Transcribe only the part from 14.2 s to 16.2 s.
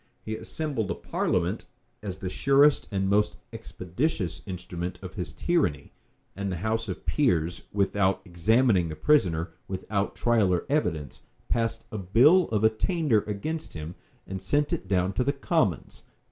and sent it down to the commons.